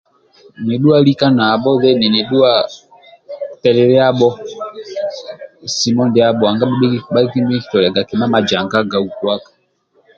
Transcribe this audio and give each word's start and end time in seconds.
Nidhuwa 0.65 0.97
lika 1.05 1.27
nabho 1.37 1.71
deni 1.81 2.07
nidhuwa 2.13 2.51
teliliabho 3.61 4.29
simu 5.77 6.03
ndiabho 6.07 6.43
nanga 6.45 6.65
bhabhi 7.11 7.31
kinitoliaga 7.33 8.01
kima 8.09 8.25
majangaga 8.33 8.97
ukuaka 9.07 9.49